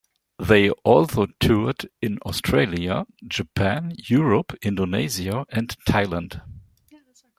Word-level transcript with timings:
They 0.39 0.71
also 0.83 1.27
toured 1.39 1.87
in 2.01 2.17
Australia, 2.25 3.05
Japan, 3.27 3.93
Europe, 4.09 4.55
Indonesia, 4.63 5.45
and 5.49 5.69
Thailand. 5.87 6.41